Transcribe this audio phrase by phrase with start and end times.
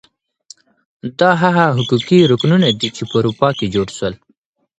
[1.19, 4.13] دا هغه حقوقي رکنونه دي چي په اروپا کي جوړ سول.